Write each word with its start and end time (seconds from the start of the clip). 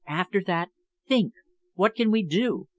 "After 0.07 0.41
that, 0.47 0.71
think! 1.07 1.33
What 1.75 1.93
can 1.93 2.09
we 2.09 2.23
do? 2.23 2.67